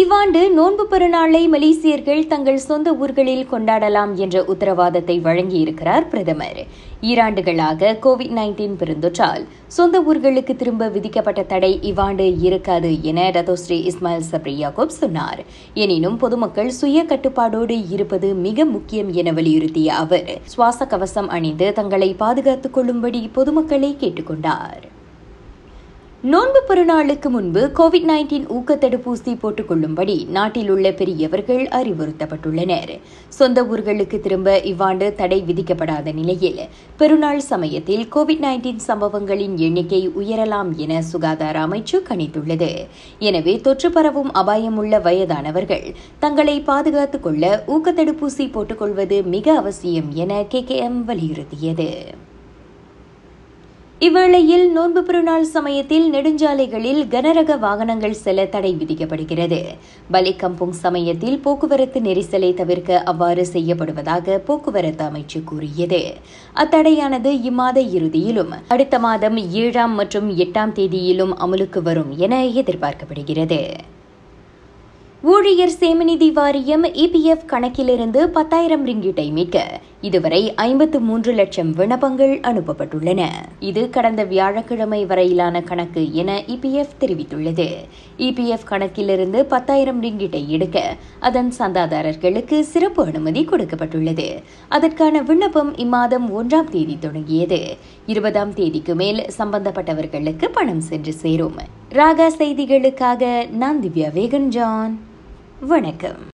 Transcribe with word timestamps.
இவ்வாண்டு 0.00 0.40
நோன்பு 0.50 0.84
பெருநாளை 0.90 1.40
மலேசியர்கள் 1.52 2.26
தங்கள் 2.26 2.56
சொந்த 2.56 2.94
ஊர்களில் 2.94 3.48
கொண்டாடலாம் 3.50 4.14
என்ற 4.14 4.36
உத்தரவாதத்தை 4.42 5.16
வழங்கியிருக்கிறார் 5.26 6.08
பிரதமர். 6.08 6.58
ஈராண்டுகளாக 7.00 7.92
கோவிட் 8.02 8.32
நைன்டீன் 8.38 8.74
பெருந்தொற்றால் 8.80 9.44
சொந்த 9.66 10.00
ஊர்களுக்கு 10.00 10.56
திரும்ப 10.56 10.88
விதிக்கப்பட்ட 10.88 11.42
தடை 11.42 11.78
இவ்வாண்டு 11.82 12.38
இருக்காது 12.38 13.02
என 13.02 13.28
ரதோஸ்ரீ 13.30 13.78
இஸ்மாயில் 13.90 14.26
சப்ரி 14.32 14.54
யாக்கூப் 14.64 14.98
சொன்னார். 15.02 15.42
எனினும் 15.74 16.16
பொதுமக்கள் 16.16 16.70
சுய 16.70 17.04
கட்டுப்பாடோடு 17.04 17.76
இருப்பது 17.90 18.34
மிக 18.34 18.64
முக்கியம் 18.64 19.12
என 19.12 19.32
வலியுறுத்திய 19.32 19.86
அவர். 19.86 20.32
சுவாச 20.42 20.86
கவசம் 20.86 21.28
அணிந்து 21.28 21.72
தங்களை 21.72 22.14
பாதுகாத்துக் 22.14 22.74
கொள்ளும்படி 22.74 23.30
பொதுமக்களை 23.34 23.92
கேட்டுக்கொண்டார். 24.00 24.93
நோன்பு 26.32 26.60
பெருநாளுக்கு 26.68 27.28
முன்பு 27.28 27.70
கோவிட் 27.78 28.06
நைன்டீன் 28.10 28.48
ஊக்க 28.48 28.74
தடுப்பூசி 28.74 29.38
போட்டுக் 29.40 29.68
கொள்ளும்படி 29.68 30.26
நாட்டில் 30.30 30.70
உள்ள 30.70 30.92
பெரியவர்கள் 30.92 31.64
அறிவுறுத்தப்பட்டுள்ளனர். 31.66 33.00
சொந்த 33.28 33.64
ஊர்களுக்கு 33.64 34.20
திரும்ப 34.20 34.60
இவ்வாண்டு 34.60 35.14
தடை 35.14 35.44
விதிக்கப்படாத 35.46 36.14
நிலையில் 36.14 36.60
பெருநாள் 36.96 37.40
சமயத்தில் 37.40 38.06
கோவிட் 38.14 38.42
நைன்டீன் 38.46 38.76
சம்பவங்களின் 38.76 39.56
எண்ணிக்கை 39.56 40.08
உயரலாம் 40.08 40.74
என 40.76 41.02
சுகாதார 41.02 41.66
அமைச்சு 41.66 42.00
கணித்துள்ளது. 42.08 42.86
எனவே 43.18 43.60
தொற்று 43.60 43.90
பரவும் 43.90 44.32
அபாயமுள்ள 44.32 45.02
வயதானவர்கள் 45.02 45.94
தங்களை 46.18 46.60
பாதுகாத்துக் 46.60 47.22
கொள்ள 47.22 47.64
ஊக்க 47.66 47.92
தடுப்பூசி 47.92 48.50
போட்டுக்கொள்வது 48.50 49.24
மிக 49.24 49.56
அவசியம் 49.56 50.12
என 50.12 50.44
கேகேஎம் 50.50 51.00
வலியுறுத்தியது. 51.06 51.90
இவ்வேளையில் 54.04 54.64
நோன்பு 54.70 55.00
பெருநாள் 55.02 55.44
சமயத்தில் 55.44 56.06
நெடுஞ்சாலைகளில் 56.12 57.00
கனரக 57.08 57.58
வாகனங்கள் 57.58 58.16
செல்ல 58.22 58.44
தடை 58.44 58.72
விதிக்கப்படுகிறது. 58.74 59.60
பலிகம்புங் 60.12 60.74
சமயத்தில் 60.84 61.38
போக்குவரத்து 61.38 62.00
நெரிசலை 62.00 62.50
தவிர்க்க 62.54 63.00
அவ்வாறு 63.02 63.44
செய்யப்படுவதாக 63.52 64.36
போக்குவரத்து 64.38 65.04
அமைச்சு 65.04 65.40
கூறியது. 65.44 66.02
அத்தடையானது 66.56 67.32
இம்மாத 67.50 67.80
இறுதியிலும் 67.98 68.54
அடுத்த 68.68 68.98
மாதம் 68.98 69.36
ஏழாம் 69.36 69.94
மற்றும் 69.94 70.30
எட்டாம் 70.36 70.76
தேதியிலும் 70.80 71.34
அமலுக்கு 71.46 71.82
வரும் 71.82 72.12
என 72.18 72.44
எதிர்பார்க்கப்படுகிறது. 72.62 73.62
ஊழியர் 75.26 75.70
சேமநிதி 75.80 76.32
வாரியம் 76.32 76.84
இபிஎஃப் 76.84 77.44
கணக்கிலிருந்து 77.44 78.28
பத்தாயிரம் 78.28 78.86
ரிங்கிட்டை 78.86 79.30
மீட்க 79.30 79.80
இதுவரை 80.00 80.54
ஐம்பத்து 80.54 81.00
மூன்று 81.00 81.32
லட்சம் 81.32 81.70
விண்ணப்பங்கள் 81.72 82.40
அனுப்பப்பட்டுள்ளன. 82.40 83.26
இது 83.60 83.90
கடந்த 83.90 84.24
வியாழக்கிழமை 84.24 85.06
வரையிலான 85.06 85.62
கணக்கு 85.62 86.12
என 86.12 86.42
இபிஎஃப் 86.46 86.96
தெரிவித்துள்ளது. 87.00 87.68
இபிஎஃப் 88.18 88.66
கணக்கிலிருந்து 88.68 89.44
பத்தாயிரம் 89.44 90.02
ரிங்கிட்டை 90.02 90.46
எடுக்க 90.46 90.96
அதன் 91.20 91.52
சந்தாதாரர்களுக்கு 91.58 92.60
சிறப்பு 92.60 93.04
அனுமதி 93.04 93.44
கொடுக்கப்பட்டுள்ளது. 93.44 94.28
அதற்கான 94.68 95.22
விண்ணப்பம் 95.22 95.74
இம்மாதம் 95.76 96.28
ஒன்றாம் 96.40 96.70
தேதி 96.70 96.98
தொடங்கியது. 97.00 97.76
இருபதாம் 98.06 98.54
தேதிக்கு 98.54 98.94
மேல் 98.94 99.26
சம்பந்தப்பட்டவர்களுக்கு 99.38 100.48
பணம் 100.52 100.80
சென்று 100.80 101.12
சேரும். 101.12 101.58
ராகா 101.90 102.28
செய்திகளுக்காக 102.38 103.50
நான் 103.50 103.80
திவ்யா 103.80 104.08
வேகன் 104.20 104.48
ஜான் 104.58 105.12
வணக்கம். 105.60 106.20